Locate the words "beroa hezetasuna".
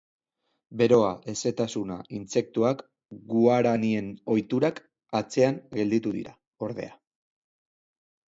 0.81-1.97